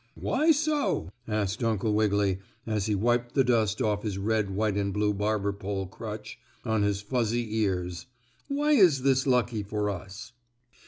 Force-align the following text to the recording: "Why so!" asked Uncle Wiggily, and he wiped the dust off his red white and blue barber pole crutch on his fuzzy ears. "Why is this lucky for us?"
"Why 0.15 0.49
so!" 0.49 1.11
asked 1.27 1.63
Uncle 1.63 1.93
Wiggily, 1.93 2.39
and 2.65 2.81
he 2.81 2.95
wiped 2.95 3.35
the 3.35 3.43
dust 3.43 3.83
off 3.83 4.01
his 4.01 4.17
red 4.17 4.49
white 4.49 4.75
and 4.75 4.91
blue 4.91 5.13
barber 5.13 5.53
pole 5.53 5.85
crutch 5.85 6.39
on 6.65 6.81
his 6.81 7.01
fuzzy 7.03 7.57
ears. 7.59 8.07
"Why 8.47 8.71
is 8.71 9.03
this 9.03 9.27
lucky 9.27 9.61
for 9.61 9.91
us?" 9.91 10.33